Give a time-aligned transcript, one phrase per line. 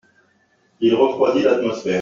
[0.79, 1.89] Il refroidit l’atmosphère.